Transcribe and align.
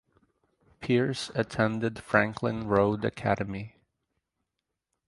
Pierce 0.79 1.29
attended 1.35 1.99
Franklin 1.99 2.65
Road 2.65 3.05
Academy. 3.05 3.75